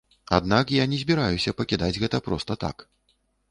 [0.37, 2.77] Аднак я не збіраюся пакідаць гэта проста так.